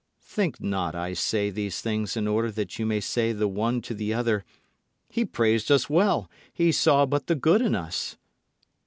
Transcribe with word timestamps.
Think 0.23 0.59
not 0.59 0.95
I 0.95 1.13
say 1.13 1.51
these 1.51 1.79
things 1.79 2.17
in 2.17 2.27
order 2.27 2.49
that 2.49 2.79
you 2.79 2.87
may 2.87 2.99
say 2.99 3.31
the 3.33 3.47
one 3.47 3.81
to 3.81 3.93
the 3.93 4.15
other, 4.15 4.43
"He 5.11 5.23
praised 5.25 5.69
us 5.71 5.91
well. 5.91 6.27
He 6.51 6.71
saw 6.71 7.05
but 7.05 7.27
the 7.27 7.35
good 7.35 7.61
in 7.61 7.75
us." 7.75 8.17